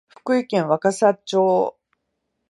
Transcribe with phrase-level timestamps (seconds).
[0.07, 1.77] 福井県若狭町